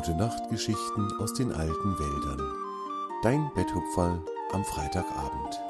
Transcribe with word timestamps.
Gute 0.00 0.16
Nacht 0.16 0.48
Geschichten 0.48 1.12
aus 1.18 1.34
den 1.34 1.52
alten 1.52 1.98
Wäldern. 1.98 2.40
Dein 3.22 3.50
Betthupferl 3.54 4.24
am 4.50 4.64
Freitagabend. 4.64 5.60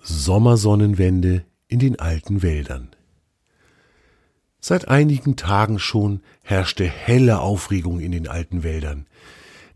Sommersonnenwende 0.00 1.44
in 1.66 1.80
den 1.80 1.98
alten 1.98 2.42
Wäldern. 2.42 2.94
Seit 4.60 4.86
einigen 4.86 5.34
Tagen 5.34 5.80
schon 5.80 6.22
herrschte 6.42 6.84
helle 6.84 7.40
Aufregung 7.40 7.98
in 7.98 8.12
den 8.12 8.28
alten 8.28 8.62
Wäldern. 8.62 9.08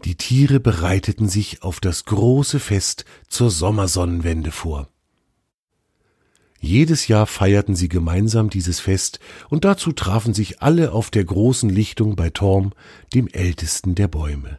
Die 0.05 0.15
Tiere 0.15 0.61
bereiteten 0.61 1.29
sich 1.29 1.65
auf 1.65 1.81
das 1.81 2.05
große 2.05 2.61
Fest 2.61 3.07
zur 3.27 3.51
Sommersonnenwende 3.51 4.53
vor. 4.53 4.89
Jedes 6.63 7.09
Jahr 7.09 7.27
feierten 7.27 7.75
sie 7.75 7.89
gemeinsam 7.89 8.51
dieses 8.51 8.81
Fest, 8.81 9.19
und 9.49 9.65
dazu 9.65 9.93
trafen 9.93 10.35
sich 10.35 10.61
alle 10.61 10.93
auf 10.93 11.11
der 11.11 11.25
großen 11.25 11.71
Lichtung 11.71 12.17
bei 12.17 12.29
Torm, 12.29 12.73
dem 13.15 13.29
ältesten 13.29 13.95
der 13.95 14.09
Bäume. 14.09 14.59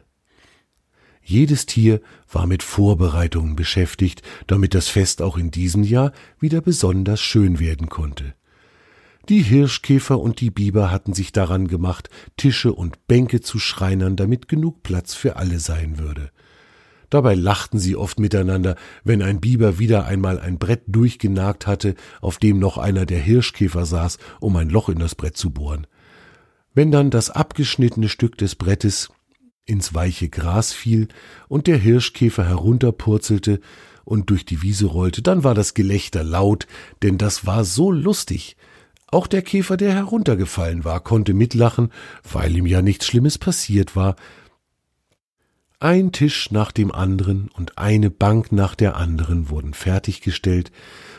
Jedes 1.22 1.66
Tier 1.66 2.00
war 2.30 2.48
mit 2.48 2.64
Vorbereitungen 2.64 3.54
beschäftigt, 3.54 4.22
damit 4.48 4.74
das 4.74 4.88
Fest 4.88 5.22
auch 5.22 5.38
in 5.38 5.52
diesem 5.52 5.84
Jahr 5.84 6.12
wieder 6.40 6.60
besonders 6.60 7.20
schön 7.20 7.60
werden 7.60 7.88
konnte. 7.88 8.34
Die 9.28 9.40
Hirschkäfer 9.40 10.18
und 10.18 10.40
die 10.40 10.50
Biber 10.50 10.90
hatten 10.90 11.14
sich 11.14 11.30
daran 11.30 11.68
gemacht, 11.68 12.10
Tische 12.36 12.72
und 12.72 13.06
Bänke 13.06 13.40
zu 13.40 13.60
schreinern, 13.60 14.16
damit 14.16 14.48
genug 14.48 14.82
Platz 14.82 15.14
für 15.14 15.36
alle 15.36 15.60
sein 15.60 15.98
würde. 15.98 16.32
Dabei 17.12 17.34
lachten 17.34 17.78
sie 17.78 17.94
oft 17.94 18.18
miteinander, 18.18 18.74
wenn 19.04 19.20
ein 19.20 19.38
Biber 19.38 19.78
wieder 19.78 20.06
einmal 20.06 20.40
ein 20.40 20.58
Brett 20.58 20.84
durchgenagt 20.86 21.66
hatte, 21.66 21.94
auf 22.22 22.38
dem 22.38 22.58
noch 22.58 22.78
einer 22.78 23.04
der 23.04 23.18
Hirschkäfer 23.18 23.84
saß, 23.84 24.16
um 24.40 24.56
ein 24.56 24.70
Loch 24.70 24.88
in 24.88 24.98
das 24.98 25.14
Brett 25.14 25.36
zu 25.36 25.50
bohren. 25.50 25.86
Wenn 26.72 26.90
dann 26.90 27.10
das 27.10 27.28
abgeschnittene 27.28 28.08
Stück 28.08 28.38
des 28.38 28.54
Brettes 28.54 29.10
ins 29.66 29.92
weiche 29.92 30.30
Gras 30.30 30.72
fiel 30.72 31.08
und 31.48 31.66
der 31.66 31.76
Hirschkäfer 31.76 32.48
herunterpurzelte 32.48 33.60
und 34.06 34.30
durch 34.30 34.46
die 34.46 34.62
Wiese 34.62 34.86
rollte, 34.86 35.20
dann 35.20 35.44
war 35.44 35.52
das 35.52 35.74
Gelächter 35.74 36.24
laut, 36.24 36.66
denn 37.02 37.18
das 37.18 37.44
war 37.44 37.66
so 37.66 37.92
lustig. 37.92 38.56
Auch 39.08 39.26
der 39.26 39.42
Käfer, 39.42 39.76
der 39.76 39.92
heruntergefallen 39.92 40.86
war, 40.86 41.00
konnte 41.00 41.34
mitlachen, 41.34 41.92
weil 42.32 42.56
ihm 42.56 42.64
ja 42.64 42.80
nichts 42.80 43.06
Schlimmes 43.06 43.36
passiert 43.36 43.96
war, 43.96 44.16
ein 45.82 46.12
Tisch 46.12 46.50
nach 46.50 46.72
dem 46.72 46.92
anderen 46.92 47.50
und 47.54 47.78
eine 47.78 48.10
Bank 48.10 48.52
nach 48.52 48.74
der 48.74 48.96
anderen 48.96 49.50
wurden 49.50 49.74
fertiggestellt, 49.74 50.70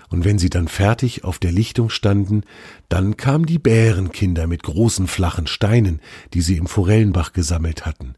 und 0.10 0.26
wenn 0.26 0.38
sie 0.38 0.52
dann 0.52 0.68
fertig 0.68 1.24
auf 1.24 1.40
der 1.40 1.52
Lichtung 1.52 1.90
standen, 1.90 2.44
dann 2.88 3.18
kamen 3.18 3.48
die 3.48 3.58
Bärenkinder 3.58 4.46
mit 4.46 4.62
großen 4.62 5.08
flachen 5.08 5.48
Steinen, 5.48 6.02
die 6.36 6.42
sie 6.42 6.58
im 6.58 6.68
Forellenbach 6.68 7.34
gesammelt 7.34 7.88
hatten. 7.88 8.16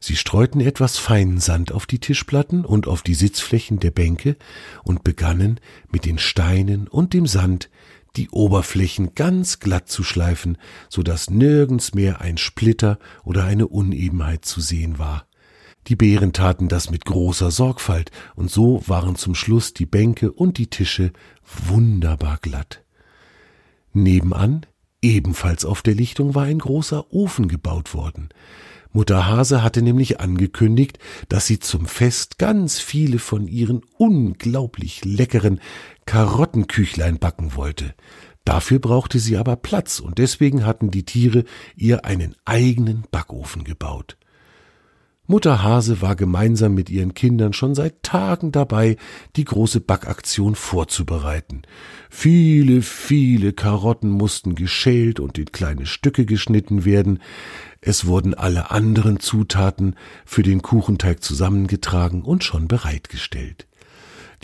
Sie 0.00 0.16
streuten 0.16 0.60
etwas 0.60 0.96
feinen 0.96 1.38
Sand 1.38 1.72
auf 1.72 1.84
die 1.86 1.98
Tischplatten 1.98 2.64
und 2.64 2.86
auf 2.86 3.02
die 3.02 3.14
Sitzflächen 3.14 3.80
der 3.80 3.90
Bänke 3.90 4.36
und 4.82 5.04
begannen 5.04 5.60
mit 5.90 6.04
den 6.04 6.18
Steinen 6.18 6.88
und 6.88 7.12
dem 7.12 7.26
Sand 7.26 7.68
die 8.16 8.30
Oberflächen 8.30 9.14
ganz 9.14 9.60
glatt 9.60 9.88
zu 9.88 10.02
schleifen, 10.02 10.56
so 10.88 11.02
dass 11.02 11.28
nirgends 11.28 11.94
mehr 11.94 12.20
ein 12.20 12.38
Splitter 12.38 12.98
oder 13.24 13.44
eine 13.44 13.66
Unebenheit 13.68 14.44
zu 14.44 14.60
sehen 14.60 14.98
war. 14.98 15.26
Die 15.88 15.96
Bären 15.96 16.32
taten 16.32 16.68
das 16.68 16.90
mit 16.90 17.04
großer 17.04 17.50
Sorgfalt, 17.52 18.10
und 18.34 18.50
so 18.50 18.82
waren 18.86 19.14
zum 19.14 19.34
Schluss 19.36 19.72
die 19.72 19.86
Bänke 19.86 20.32
und 20.32 20.58
die 20.58 20.66
Tische 20.66 21.12
wunderbar 21.66 22.38
glatt. 22.42 22.82
Nebenan, 23.92 24.66
ebenfalls 25.00 25.64
auf 25.64 25.82
der 25.82 25.94
Lichtung, 25.94 26.34
war 26.34 26.44
ein 26.44 26.58
großer 26.58 27.12
Ofen 27.12 27.46
gebaut 27.46 27.94
worden. 27.94 28.30
Mutter 28.92 29.26
Hase 29.26 29.62
hatte 29.62 29.80
nämlich 29.82 30.20
angekündigt, 30.20 30.98
dass 31.28 31.46
sie 31.46 31.60
zum 31.60 31.86
Fest 31.86 32.38
ganz 32.38 32.80
viele 32.80 33.18
von 33.18 33.46
ihren 33.46 33.82
unglaublich 33.96 35.04
leckeren 35.04 35.60
Karottenküchlein 36.04 37.18
backen 37.18 37.54
wollte. 37.54 37.94
Dafür 38.44 38.78
brauchte 38.78 39.18
sie 39.18 39.36
aber 39.36 39.54
Platz, 39.56 40.00
und 40.00 40.18
deswegen 40.18 40.66
hatten 40.66 40.90
die 40.90 41.04
Tiere 41.04 41.44
ihr 41.76 42.04
einen 42.04 42.34
eigenen 42.44 43.04
Backofen 43.10 43.62
gebaut. 43.62 44.16
Mutter 45.28 45.64
Hase 45.64 46.00
war 46.00 46.14
gemeinsam 46.14 46.74
mit 46.74 46.88
ihren 46.88 47.12
Kindern 47.12 47.52
schon 47.52 47.74
seit 47.74 48.04
Tagen 48.04 48.52
dabei, 48.52 48.96
die 49.34 49.44
große 49.44 49.80
Backaktion 49.80 50.54
vorzubereiten. 50.54 51.62
Viele, 52.10 52.80
viele 52.80 53.52
Karotten 53.52 54.08
mussten 54.08 54.54
geschält 54.54 55.18
und 55.18 55.36
in 55.36 55.46
kleine 55.46 55.84
Stücke 55.84 56.26
geschnitten 56.26 56.84
werden. 56.84 57.20
Es 57.80 58.06
wurden 58.06 58.34
alle 58.34 58.70
anderen 58.70 59.18
Zutaten 59.18 59.96
für 60.24 60.44
den 60.44 60.62
Kuchenteig 60.62 61.24
zusammengetragen 61.24 62.22
und 62.22 62.44
schon 62.44 62.68
bereitgestellt. 62.68 63.66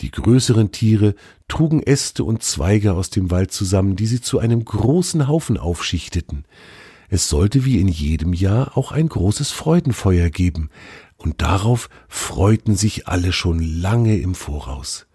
Die 0.01 0.11
größeren 0.11 0.71
Tiere 0.71 1.15
trugen 1.47 1.81
Äste 1.81 2.25
und 2.25 2.43
Zweige 2.43 2.93
aus 2.93 3.09
dem 3.09 3.31
Wald 3.31 3.51
zusammen, 3.51 3.95
die 3.95 4.07
sie 4.07 4.19
zu 4.19 4.39
einem 4.39 4.65
großen 4.65 5.27
Haufen 5.29 5.57
aufschichteten. 5.57 6.45
Es 7.13 7.29
sollte 7.29 7.63
wie 7.63 7.79
in 7.79 7.89
jedem 7.89 8.33
Jahr 8.33 8.75
auch 8.75 8.91
ein 8.91 9.07
großes 9.07 9.51
Freudenfeuer 9.51 10.31
geben, 10.31 10.71
und 11.15 11.43
darauf 11.43 11.91
freuten 12.07 12.75
sich 12.75 13.07
alle 13.07 13.31
schon 13.33 13.59
lange 13.59 14.17
im 14.17 14.33
Voraus. 14.33 15.05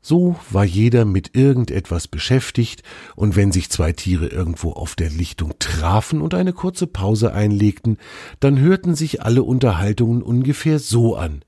So 0.00 0.36
war 0.48 0.64
jeder 0.64 1.04
mit 1.04 1.36
irgendetwas 1.36 2.08
beschäftigt, 2.08 2.82
und 3.14 3.36
wenn 3.36 3.52
sich 3.52 3.68
zwei 3.68 3.92
Tiere 3.92 4.28
irgendwo 4.28 4.72
auf 4.72 4.94
der 4.94 5.10
Lichtung 5.10 5.52
trafen 5.58 6.22
und 6.22 6.32
eine 6.32 6.54
kurze 6.54 6.86
Pause 6.86 7.34
einlegten, 7.34 7.98
dann 8.40 8.58
hörten 8.58 8.94
sich 8.94 9.20
alle 9.20 9.42
Unterhaltungen 9.42 10.22
ungefähr 10.22 10.78
so 10.78 11.14
an. 11.14 11.44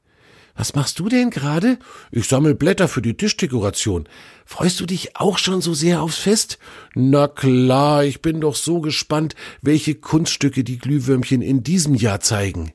Was 0.57 0.75
machst 0.75 0.99
du 0.99 1.09
denn 1.09 1.31
gerade? 1.31 1.79
Ich 2.11 2.27
sammel 2.29 2.55
Blätter 2.55 2.89
für 2.89 3.03
die 3.03 3.15
Tischdekoration. 3.15 4.09
Freust 4.47 4.81
du 4.81 4.87
dich 4.87 5.17
auch 5.17 5.37
schon 5.37 5.61
so 5.61 5.75
sehr 5.75 6.01
aufs 6.01 6.17
Fest? 6.17 6.59
Na 6.95 7.29
klar, 7.29 8.05
ich 8.05 8.23
bin 8.23 8.41
doch 8.41 8.57
so 8.57 8.81
gespannt, 8.81 9.35
welche 9.61 9.95
Kunststücke 9.95 10.65
die 10.65 10.79
Glühwürmchen 10.79 11.43
in 11.43 11.63
diesem 11.63 11.95
Jahr 11.95 12.21
zeigen. 12.21 12.73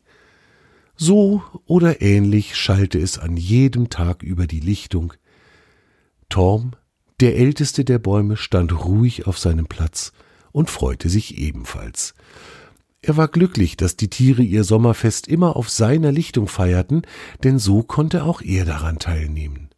So 0.96 1.42
oder 1.66 2.02
ähnlich 2.04 2.56
schallte 2.56 3.00
es 3.00 3.18
an 3.18 3.36
jedem 3.36 3.90
Tag 3.90 4.22
über 4.22 4.46
die 4.46 4.60
Lichtung. 4.60 5.14
Torm, 6.30 6.74
der 7.20 7.38
älteste 7.38 7.84
der 7.84 7.98
Bäume, 7.98 8.38
stand 8.38 8.86
ruhig 8.86 9.26
auf 9.26 9.40
seinem 9.40 9.66
Platz 9.66 10.12
und 10.52 10.70
freute 10.70 11.10
sich 11.10 11.38
ebenfalls. 11.40 12.14
Er 13.04 13.18
war 13.18 13.28
glücklich, 13.28 13.78
dass 13.78 13.96
die 13.96 14.10
Tiere 14.10 14.44
ihr 14.44 14.64
Sommerfest 14.64 15.28
immer 15.28 15.56
auf 15.56 15.70
seiner 15.70 16.12
Lichtung 16.12 16.48
feierten, 16.48 17.02
denn 17.44 17.58
so 17.58 17.82
konnte 17.82 18.24
auch 18.24 18.42
er 18.42 18.64
daran 18.64 19.00
teilnehmen. 19.00 19.70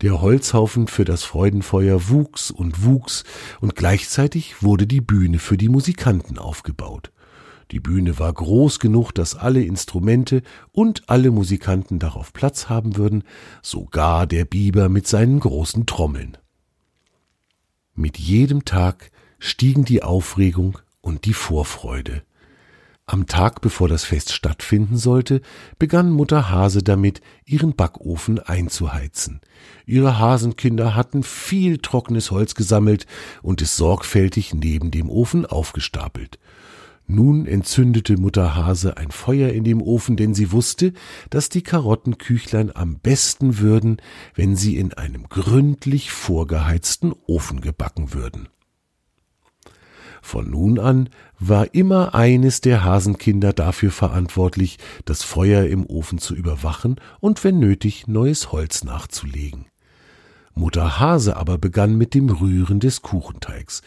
Der 0.00 0.22
Holzhaufen 0.22 0.86
für 0.86 1.04
das 1.04 1.24
Freudenfeuer 1.24 2.08
wuchs 2.08 2.50
und 2.50 2.84
wuchs, 2.84 3.24
und 3.60 3.74
gleichzeitig 3.74 4.62
wurde 4.62 4.86
die 4.86 5.00
Bühne 5.00 5.40
für 5.40 5.56
die 5.56 5.68
Musikanten 5.68 6.38
aufgebaut. 6.38 7.12
Die 7.72 7.80
Bühne 7.80 8.18
war 8.18 8.32
groß 8.32 8.78
genug, 8.78 9.12
dass 9.12 9.34
alle 9.34 9.62
Instrumente 9.62 10.42
und 10.72 11.08
alle 11.08 11.32
Musikanten 11.32 11.98
darauf 11.98 12.32
Platz 12.32 12.68
haben 12.68 12.96
würden, 12.96 13.24
sogar 13.60 14.26
der 14.26 14.44
Biber 14.44 14.88
mit 14.88 15.06
seinen 15.06 15.40
großen 15.40 15.84
Trommeln. 15.86 16.38
Mit 17.94 18.18
jedem 18.18 18.64
Tag 18.64 19.10
stiegen 19.38 19.84
die 19.84 20.02
Aufregung 20.02 20.78
und 21.00 21.24
die 21.24 21.34
Vorfreude. 21.34 22.22
Am 23.06 23.26
Tag 23.26 23.60
bevor 23.60 23.88
das 23.88 24.04
Fest 24.04 24.32
stattfinden 24.32 24.96
sollte, 24.96 25.40
begann 25.80 26.12
Mutter 26.12 26.48
Hase 26.48 26.80
damit, 26.80 27.20
ihren 27.44 27.74
Backofen 27.74 28.38
einzuheizen. 28.38 29.40
Ihre 29.84 30.20
Hasenkinder 30.20 30.94
hatten 30.94 31.24
viel 31.24 31.78
trockenes 31.78 32.30
Holz 32.30 32.54
gesammelt 32.54 33.06
und 33.42 33.62
es 33.62 33.76
sorgfältig 33.76 34.54
neben 34.54 34.92
dem 34.92 35.10
Ofen 35.10 35.44
aufgestapelt. 35.44 36.38
Nun 37.08 37.46
entzündete 37.46 38.16
Mutter 38.16 38.54
Hase 38.54 38.96
ein 38.96 39.10
Feuer 39.10 39.48
in 39.48 39.64
dem 39.64 39.82
Ofen, 39.82 40.16
denn 40.16 40.32
sie 40.32 40.52
wusste, 40.52 40.92
dass 41.30 41.48
die 41.48 41.62
Karottenküchlein 41.62 42.70
am 42.76 43.00
besten 43.00 43.58
würden, 43.58 43.96
wenn 44.36 44.54
sie 44.54 44.76
in 44.76 44.94
einem 44.94 45.28
gründlich 45.28 46.12
vorgeheizten 46.12 47.12
Ofen 47.26 47.60
gebacken 47.60 48.14
würden. 48.14 48.48
Von 50.22 50.50
nun 50.50 50.78
an 50.78 51.08
war 51.38 51.74
immer 51.74 52.14
eines 52.14 52.60
der 52.60 52.84
Hasenkinder 52.84 53.52
dafür 53.52 53.90
verantwortlich, 53.90 54.78
das 55.04 55.22
Feuer 55.22 55.64
im 55.64 55.86
Ofen 55.86 56.18
zu 56.18 56.34
überwachen 56.34 56.96
und 57.20 57.42
wenn 57.44 57.58
nötig 57.58 58.06
neues 58.06 58.52
Holz 58.52 58.84
nachzulegen. 58.84 59.66
Mutter 60.54 60.98
Hase 61.00 61.36
aber 61.36 61.58
begann 61.58 61.96
mit 61.96 62.14
dem 62.14 62.28
Rühren 62.28 62.80
des 62.80 63.02
Kuchenteigs. 63.02 63.82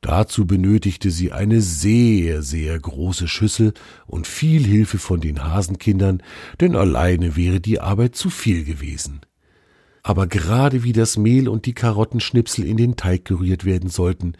Dazu 0.00 0.46
benötigte 0.46 1.10
sie 1.10 1.32
eine 1.32 1.60
sehr, 1.60 2.42
sehr 2.42 2.78
große 2.78 3.28
Schüssel 3.28 3.72
und 4.06 4.26
viel 4.26 4.64
Hilfe 4.64 4.98
von 4.98 5.20
den 5.20 5.44
Hasenkindern, 5.44 6.22
denn 6.60 6.76
alleine 6.76 7.36
wäre 7.36 7.60
die 7.60 7.80
Arbeit 7.80 8.14
zu 8.14 8.30
viel 8.30 8.64
gewesen. 8.64 9.20
Aber 10.06 10.28
gerade 10.28 10.84
wie 10.84 10.92
das 10.92 11.16
Mehl 11.16 11.48
und 11.48 11.66
die 11.66 11.72
Karottenschnipsel 11.72 12.64
in 12.64 12.76
den 12.76 12.94
Teig 12.94 13.24
gerührt 13.24 13.64
werden 13.64 13.90
sollten, 13.90 14.34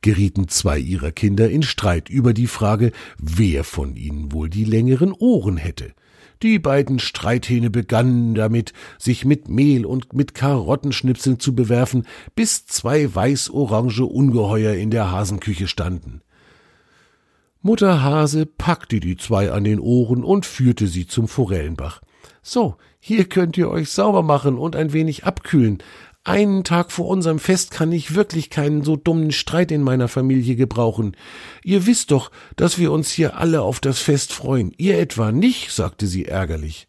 gerieten 0.00 0.48
zwei 0.48 0.80
ihrer 0.80 1.12
Kinder 1.12 1.48
in 1.48 1.62
Streit 1.62 2.08
über 2.10 2.34
die 2.34 2.48
Frage, 2.48 2.90
wer 3.18 3.62
von 3.62 3.94
ihnen 3.94 4.32
wohl 4.32 4.50
die 4.50 4.64
längeren 4.64 5.12
Ohren 5.12 5.58
hätte. 5.58 5.92
Die 6.42 6.58
beiden 6.58 6.98
Streithähne 6.98 7.70
begannen 7.70 8.34
damit, 8.34 8.72
sich 8.98 9.24
mit 9.24 9.48
Mehl 9.48 9.86
und 9.86 10.12
mit 10.12 10.34
Karottenschnipseln 10.34 11.38
zu 11.38 11.54
bewerfen, 11.54 12.04
bis 12.34 12.66
zwei 12.66 13.14
weiß-orange 13.14 14.04
Ungeheuer 14.04 14.74
in 14.74 14.90
der 14.90 15.12
Hasenküche 15.12 15.68
standen. 15.68 16.22
Mutter 17.60 18.02
Hase 18.02 18.44
packte 18.44 18.98
die 18.98 19.16
zwei 19.16 19.52
an 19.52 19.62
den 19.62 19.78
Ohren 19.78 20.24
und 20.24 20.46
führte 20.46 20.88
sie 20.88 21.06
zum 21.06 21.28
Forellenbach. 21.28 22.00
So, 22.42 22.76
hier 23.04 23.24
könnt 23.24 23.56
ihr 23.56 23.68
euch 23.68 23.90
sauber 23.90 24.22
machen 24.22 24.56
und 24.56 24.76
ein 24.76 24.92
wenig 24.92 25.24
abkühlen. 25.24 25.82
Einen 26.22 26.62
Tag 26.62 26.92
vor 26.92 27.08
unserem 27.08 27.40
Fest 27.40 27.72
kann 27.72 27.90
ich 27.90 28.14
wirklich 28.14 28.48
keinen 28.48 28.84
so 28.84 28.94
dummen 28.94 29.32
Streit 29.32 29.72
in 29.72 29.82
meiner 29.82 30.06
Familie 30.06 30.54
gebrauchen. 30.54 31.16
Ihr 31.64 31.86
wisst 31.86 32.12
doch, 32.12 32.30
dass 32.54 32.78
wir 32.78 32.92
uns 32.92 33.10
hier 33.10 33.36
alle 33.36 33.62
auf 33.62 33.80
das 33.80 33.98
Fest 33.98 34.32
freuen. 34.32 34.72
Ihr 34.76 35.00
etwa 35.00 35.32
nicht, 35.32 35.72
sagte 35.72 36.06
sie 36.06 36.26
ärgerlich. 36.26 36.86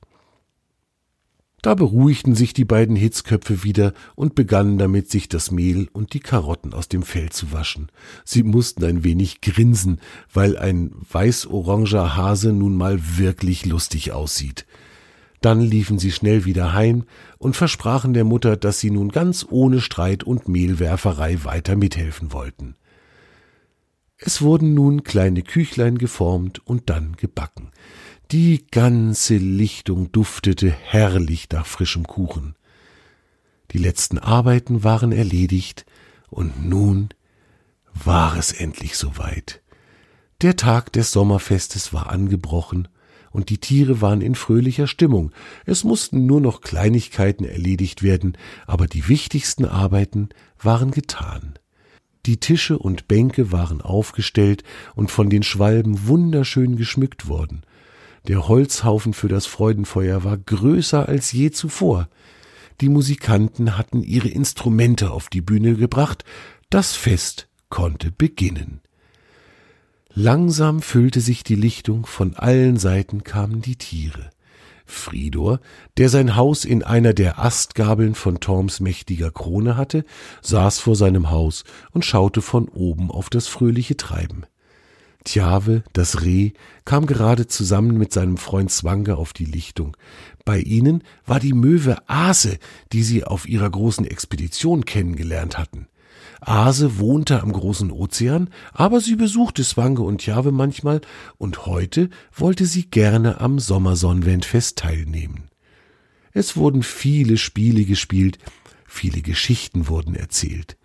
Da 1.64 1.74
beruhigten 1.74 2.36
sich 2.36 2.54
die 2.54 2.66
beiden 2.66 2.96
Hitzköpfe 2.96 3.64
wieder 3.64 3.94
und 4.14 4.36
begannen 4.36 4.78
damit, 4.78 5.10
sich 5.10 5.30
das 5.30 5.50
Mehl 5.50 5.88
und 5.94 6.14
die 6.14 6.20
Karotten 6.20 6.76
aus 6.76 6.90
dem 6.90 7.02
Fell 7.02 7.32
zu 7.32 7.52
waschen. 7.52 7.92
Sie 8.24 8.44
mussten 8.44 8.84
ein 8.84 9.04
wenig 9.04 9.42
grinsen, 9.42 10.00
weil 10.32 10.60
ein 10.60 10.92
weiß-oranger 11.12 12.16
Hase 12.16 12.54
nun 12.54 12.76
mal 12.76 13.18
wirklich 13.18 13.66
lustig 13.66 14.12
aussieht. 14.12 14.68
Dann 15.44 15.60
liefen 15.60 16.00
sie 16.00 16.14
schnell 16.14 16.46
wieder 16.46 16.72
heim 16.72 17.04
und 17.38 17.58
versprachen 17.58 18.14
der 18.14 18.24
Mutter, 18.24 18.56
dass 18.56 18.80
sie 18.80 18.90
nun 18.90 19.10
ganz 19.10 19.46
ohne 19.50 19.82
Streit 19.82 20.24
und 20.24 20.48
Mehlwerferei 20.48 21.44
weiter 21.44 21.76
mithelfen 21.76 22.32
wollten. 22.32 22.78
Es 24.16 24.42
wurden 24.42 24.74
nun 24.74 25.04
kleine 25.04 25.42
Küchlein 25.42 25.98
geformt 25.98 26.66
und 26.66 26.90
dann 26.90 27.18
gebacken. 27.18 27.72
Die 28.32 28.66
ganze 28.72 29.36
Lichtung 29.36 30.14
duftete 30.14 30.72
herrlich 30.72 31.50
nach 31.52 31.66
frischem 31.66 32.08
Kuchen. 32.08 32.56
Die 33.72 33.80
letzten 33.80 34.20
Arbeiten 34.20 34.86
waren 34.86 35.12
erledigt, 35.12 35.86
und 36.30 36.66
nun 36.66 37.10
war 37.94 38.38
es 38.38 38.54
endlich 38.54 38.96
soweit. 38.96 39.62
Der 40.42 40.56
Tag 40.56 40.94
des 40.94 41.12
Sommerfestes 41.12 41.92
war 41.92 42.10
angebrochen, 42.10 42.88
und 43.34 43.50
die 43.50 43.58
Tiere 43.58 44.00
waren 44.00 44.22
in 44.22 44.36
fröhlicher 44.36 44.88
Stimmung. 44.88 45.32
Es 45.66 45.84
mussten 45.84 46.26
nur 46.26 46.40
noch 46.40 46.62
Kleinigkeiten 46.62 47.44
erledigt 47.44 48.04
werden, 48.04 48.38
aber 48.66 48.88
die 48.88 49.10
wichtigsten 49.10 49.66
Arbeiten 49.66 50.30
waren 50.60 50.92
getan. 50.92 51.56
Die 52.26 52.38
Tische 52.38 52.78
und 52.78 53.10
Bänke 53.10 53.52
waren 53.52 53.82
aufgestellt 53.82 54.64
und 54.96 55.12
von 55.12 55.30
den 55.30 55.44
Schwalben 55.44 56.08
wunderschön 56.08 56.78
geschmückt 56.78 57.28
worden. 57.28 57.64
Der 58.28 58.48
Holzhaufen 58.48 59.14
für 59.14 59.28
das 59.28 59.46
Freudenfeuer 59.46 60.24
war 60.24 60.38
größer 60.38 61.10
als 61.10 61.34
je 61.34 61.52
zuvor. 61.52 62.08
Die 62.80 62.88
Musikanten 62.88 63.78
hatten 63.78 64.02
ihre 64.02 64.30
Instrumente 64.30 65.12
auf 65.12 65.28
die 65.28 65.42
Bühne 65.42 65.76
gebracht, 65.76 66.24
das 66.70 66.96
Fest 66.96 67.50
konnte 67.68 68.12
beginnen. 68.12 68.80
Langsam 70.16 70.84
füllte 70.84 71.22
sich 71.22 71.44
die 71.44 71.56
Lichtung, 71.56 72.06
von 72.06 72.36
allen 72.36 72.78
Seiten 72.78 73.24
kamen 73.24 73.62
die 73.62 73.78
Tiere. 73.78 74.30
Fridor, 74.86 75.60
der 75.98 76.10
sein 76.10 76.36
Haus 76.36 76.66
in 76.66 76.84
einer 76.84 77.14
der 77.14 77.40
Astgabeln 77.40 78.14
von 78.14 78.40
Torms 78.40 78.80
mächtiger 78.80 79.32
Krone 79.32 79.76
hatte, 79.76 80.06
saß 80.44 80.78
vor 80.78 80.96
seinem 80.96 81.32
Haus 81.32 81.64
und 81.92 82.06
schaute 82.06 82.44
von 82.44 82.68
oben 82.68 83.10
auf 83.10 83.32
das 83.32 83.48
fröhliche 83.48 83.98
Treiben. 83.98 84.46
Tjave, 85.24 85.84
das 85.94 86.22
Reh, 86.22 86.52
kam 86.86 87.08
gerade 87.08 87.48
zusammen 87.48 87.98
mit 87.98 88.14
seinem 88.14 88.38
Freund 88.38 88.70
Zwange 88.70 89.16
auf 89.16 89.34
die 89.34 89.46
Lichtung. 89.46 89.98
Bei 90.46 90.60
ihnen 90.60 91.04
war 91.26 91.40
die 91.40 91.54
Möwe 91.54 91.98
Ase, 92.08 92.60
die 92.92 93.02
sie 93.02 93.24
auf 93.24 93.48
ihrer 93.48 93.70
großen 93.70 94.06
Expedition 94.06 94.86
kennengelernt 94.86 95.58
hatten. 95.58 95.88
Ase 96.48 97.00
wohnte 97.00 97.42
am 97.42 97.52
großen 97.52 97.92
Ozean, 97.92 98.50
aber 98.72 99.02
sie 99.02 99.16
besuchte 99.16 99.64
Swange 99.64 100.02
und 100.02 100.26
Jave 100.26 100.52
manchmal, 100.52 101.02
und 101.38 101.66
heute 101.66 102.10
wollte 102.36 102.66
sie 102.66 102.90
gerne 102.90 103.42
am 103.42 103.60
Sommersonnenwendfest 103.60 104.78
teilnehmen. 104.78 105.50
Es 106.32 106.56
wurden 106.56 106.84
viele 106.84 107.38
Spiele 107.38 107.86
gespielt, 107.86 108.40
viele 108.86 109.22
Geschichten 109.22 109.88
wurden 109.88 110.16
erzählt. 110.16 110.78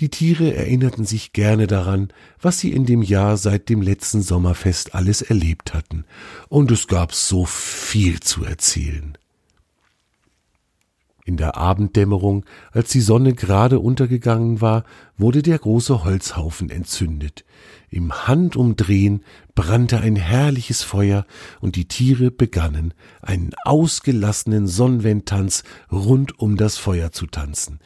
Die 0.00 0.08
Tiere 0.08 0.54
erinnerten 0.54 1.04
sich 1.04 1.32
gerne 1.32 1.66
daran, 1.66 2.08
was 2.40 2.58
sie 2.58 2.72
in 2.72 2.84
dem 2.84 3.02
Jahr 3.02 3.36
seit 3.36 3.68
dem 3.68 3.80
letzten 3.80 4.22
Sommerfest 4.22 4.94
alles 4.94 5.22
erlebt 5.22 5.72
hatten, 5.72 6.04
und 6.48 6.70
es 6.72 6.88
gab 6.88 7.14
so 7.14 7.44
viel 7.44 8.20
zu 8.20 8.44
erzählen. 8.44 9.16
In 11.26 11.38
der 11.38 11.56
Abenddämmerung, 11.56 12.44
als 12.70 12.90
die 12.90 13.00
Sonne 13.00 13.32
gerade 13.32 13.80
untergegangen 13.80 14.60
war, 14.60 14.84
wurde 15.16 15.40
der 15.40 15.58
große 15.58 16.04
Holzhaufen 16.04 16.68
entzündet. 16.68 17.46
Im 17.88 18.12
Handumdrehen 18.12 19.24
brannte 19.54 20.00
ein 20.00 20.16
herrliches 20.16 20.82
Feuer, 20.82 21.24
und 21.62 21.76
die 21.76 21.88
Tiere 21.88 22.30
begannen, 22.30 22.92
einen 23.22 23.52
ausgelassenen 23.64 24.66
Sonnenwendtanz 24.66 25.64
rund 25.90 26.38
um 26.38 26.58
das 26.58 26.76
Feuer 26.76 27.10
zu 27.10 27.26
tanzen. 27.26 27.80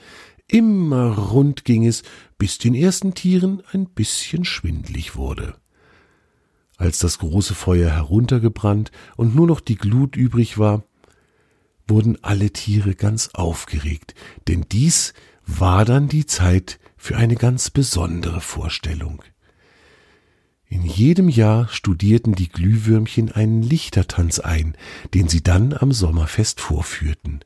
Immer 0.48 1.16
rund 1.16 1.64
ging 1.64 1.86
es, 1.86 2.02
bis 2.38 2.58
den 2.58 2.74
ersten 2.74 3.14
Tieren 3.14 3.62
ein 3.70 3.86
bisschen 3.86 4.44
schwindlig 4.44 5.14
wurde. 5.14 5.54
Als 6.76 6.98
das 6.98 7.18
große 7.18 7.54
Feuer 7.54 7.90
heruntergebrannt 7.90 8.90
und 9.16 9.36
nur 9.36 9.46
noch 9.46 9.60
die 9.60 9.76
Glut 9.76 10.16
übrig 10.16 10.58
war, 10.58 10.84
wurden 11.88 12.22
alle 12.22 12.52
Tiere 12.52 12.94
ganz 12.94 13.30
aufgeregt, 13.32 14.14
denn 14.46 14.66
dies 14.70 15.14
war 15.46 15.84
dann 15.84 16.08
die 16.08 16.26
Zeit 16.26 16.78
für 16.96 17.16
eine 17.16 17.36
ganz 17.36 17.70
besondere 17.70 18.40
Vorstellung. 18.40 19.22
In 20.70 20.84
jedem 20.84 21.30
Jahr 21.30 21.68
studierten 21.68 22.34
die 22.34 22.48
Glühwürmchen 22.48 23.32
einen 23.32 23.62
Lichtertanz 23.62 24.38
ein, 24.38 24.76
den 25.14 25.28
sie 25.28 25.42
dann 25.42 25.72
am 25.72 25.92
Sommerfest 25.92 26.60
vorführten. 26.60 27.40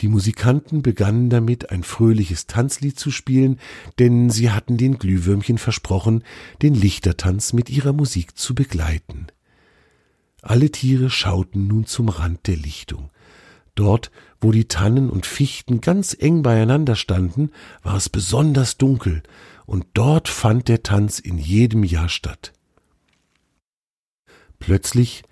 Die 0.00 0.08
Musikanten 0.08 0.82
begannen 0.82 1.28
damit, 1.28 1.70
ein 1.70 1.82
fröhliches 1.82 2.46
Tanzlied 2.46 2.98
zu 2.98 3.10
spielen, 3.10 3.60
denn 3.98 4.30
sie 4.30 4.50
hatten 4.50 4.78
den 4.78 4.98
Glühwürmchen 4.98 5.58
versprochen, 5.58 6.24
den 6.62 6.74
Lichtertanz 6.74 7.52
mit 7.52 7.68
ihrer 7.68 7.92
Musik 7.92 8.38
zu 8.38 8.54
begleiten. 8.54 9.26
Alle 10.42 10.70
Tiere 10.70 11.08
schauten 11.08 11.68
nun 11.68 11.86
zum 11.86 12.08
Rand 12.08 12.48
der 12.48 12.56
Lichtung. 12.56 13.10
Dort, 13.76 14.10
wo 14.40 14.50
die 14.50 14.66
Tannen 14.66 15.08
und 15.08 15.24
Fichten 15.24 15.80
ganz 15.80 16.14
eng 16.18 16.42
beieinander 16.42 16.96
standen, 16.96 17.50
war 17.82 17.96
es 17.96 18.08
besonders 18.08 18.76
dunkel, 18.76 19.22
und 19.64 19.86
dort 19.94 20.28
fand 20.28 20.68
der 20.68 20.82
Tanz 20.82 21.20
in 21.20 21.38
jedem 21.38 21.84
Jahr 21.84 22.08
statt. 22.08 22.52
Plötzlich 24.58 25.22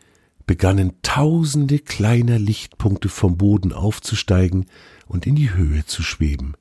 begannen 0.47 0.95
tausende 1.03 1.81
kleiner 1.81 2.39
Lichtpunkte 2.39 3.09
vom 3.09 3.37
Boden 3.37 3.73
aufzusteigen 3.73 4.67
und 5.07 5.27
in 5.27 5.35
die 5.35 5.53
Höhe 5.53 5.85
zu 5.85 6.03
schweben. 6.03 6.55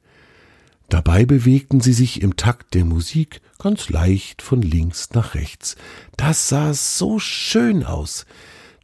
Dabei 0.89 1.25
bewegten 1.25 1.81
sie 1.81 1.93
sich 1.93 2.21
im 2.21 2.35
Takt 2.35 2.73
der 2.73 2.83
Musik 2.83 3.41
ganz 3.59 3.89
leicht 3.89 4.41
von 4.41 4.61
links 4.61 5.09
nach 5.13 5.35
rechts. 5.35 5.75
Das 6.17 6.49
sah 6.49 6.73
so 6.73 7.19
schön 7.19 7.83
aus. 7.83 8.25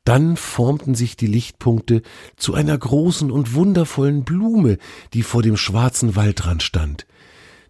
Dann 0.03 0.37
formten 0.37 0.93
sich 0.93 1.17
die 1.17 1.27
Lichtpunkte 1.27 2.03
zu 2.37 2.53
einer 2.53 2.77
großen 2.77 3.31
und 3.31 3.55
wundervollen 3.55 4.23
Blume, 4.23 4.77
die 5.13 5.23
vor 5.23 5.41
dem 5.41 5.57
schwarzen 5.57 6.15
Waldrand 6.15 6.61
stand. 6.61 7.07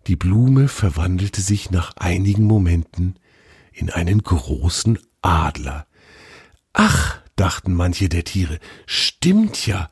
Die 0.07 0.17
Blume 0.17 0.67
verwandelte 0.67 1.41
sich 1.41 1.71
nach 1.71 1.95
einigen 1.95 2.43
Momenten 2.43 3.15
in 3.71 3.89
einen 3.89 4.21
großen 4.21 4.99
Adler. 5.21 5.87
Ach, 6.73 7.21
dachten 7.37 7.73
manche 7.73 8.09
der 8.09 8.25
Tiere, 8.25 8.59
stimmt 8.85 9.65
ja. 9.65 9.89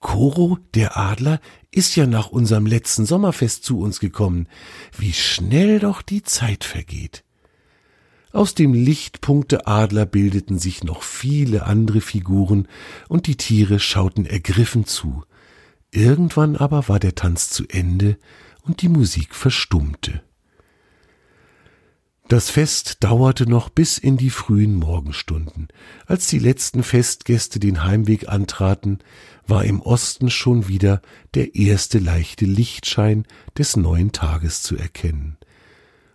Koro, 0.00 0.58
der 0.74 0.96
Adler, 0.96 1.40
ist 1.70 1.94
ja 1.94 2.06
nach 2.06 2.30
unserem 2.30 2.66
letzten 2.66 3.06
Sommerfest 3.06 3.64
zu 3.64 3.78
uns 3.80 4.00
gekommen. 4.00 4.48
Wie 4.96 5.12
schnell 5.12 5.78
doch 5.78 6.02
die 6.02 6.22
Zeit 6.22 6.64
vergeht. 6.64 7.24
Aus 8.32 8.54
dem 8.54 8.74
Lichtpunkteadler 8.74 10.06
bildeten 10.06 10.58
sich 10.58 10.84
noch 10.84 11.02
viele 11.02 11.64
andere 11.66 12.00
Figuren, 12.00 12.68
und 13.08 13.26
die 13.26 13.36
Tiere 13.36 13.78
schauten 13.80 14.24
ergriffen 14.24 14.86
zu. 14.86 15.24
Irgendwann 15.90 16.56
aber 16.56 16.88
war 16.88 17.00
der 17.00 17.16
Tanz 17.16 17.50
zu 17.50 17.64
Ende 17.68 18.16
und 18.62 18.82
die 18.82 18.88
Musik 18.88 19.34
verstummte. 19.34 20.22
Das 22.30 22.48
Fest 22.48 23.02
dauerte 23.02 23.50
noch 23.50 23.70
bis 23.70 23.98
in 23.98 24.16
die 24.16 24.30
frühen 24.30 24.76
Morgenstunden. 24.76 25.66
Als 26.06 26.28
die 26.28 26.38
letzten 26.38 26.84
Festgäste 26.84 27.58
den 27.58 27.82
Heimweg 27.82 28.28
antraten, 28.28 29.00
war 29.48 29.64
im 29.64 29.80
Osten 29.80 30.30
schon 30.30 30.68
wieder 30.68 31.02
der 31.34 31.56
erste 31.56 31.98
leichte 31.98 32.44
Lichtschein 32.44 33.26
des 33.58 33.76
neuen 33.76 34.12
Tages 34.12 34.62
zu 34.62 34.76
erkennen. 34.76 35.38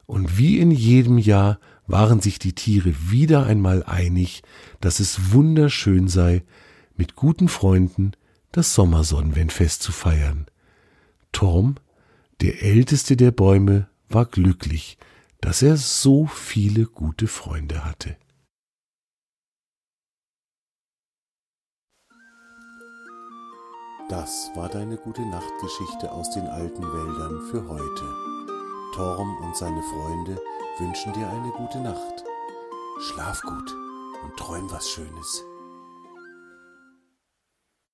Und 0.05 0.37
wie 0.37 0.59
in 0.59 0.71
jedem 0.71 1.17
Jahr 1.17 1.59
waren 1.85 2.21
sich 2.21 2.39
die 2.39 2.53
Tiere 2.53 2.93
wieder 3.09 3.45
einmal 3.45 3.83
einig, 3.83 4.41
dass 4.79 5.01
es 5.01 5.33
wunderschön 5.33 6.07
sei, 6.07 6.45
mit 6.95 7.17
guten 7.17 7.49
Freunden 7.49 8.13
das 8.53 8.73
Sommersonnenwendfest 8.73 9.83
zu 9.83 9.91
feiern. 9.91 10.45
Torm, 11.33 11.75
der 12.39 12.63
älteste 12.63 13.17
der 13.17 13.31
Bäume, 13.31 13.89
war 14.07 14.25
glücklich, 14.25 14.97
dass 15.45 15.61
er 15.61 15.77
so 15.77 16.25
viele 16.25 16.87
gute 16.87 17.27
Freunde 17.27 17.85
hatte. 17.85 18.17
Das 24.09 24.49
war 24.55 24.69
deine 24.69 24.97
gute 24.97 25.21
Nachtgeschichte 25.21 26.11
aus 26.11 26.31
den 26.31 26.47
alten 26.47 26.81
Wäldern 26.81 27.41
für 27.51 27.63
heute. 27.69 28.15
Torm 28.95 29.37
und 29.43 29.55
seine 29.55 29.83
Freunde 29.83 30.41
wünschen 30.79 31.13
dir 31.13 31.29
eine 31.29 31.51
gute 31.51 31.79
Nacht. 31.79 32.23
Schlaf 33.01 33.39
gut 33.43 33.71
und 34.23 34.35
träum 34.37 34.71
was 34.71 34.89
Schönes. 34.89 35.45